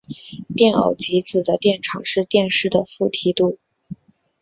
[0.57, 3.59] 电偶极子的电场是电势的负梯度。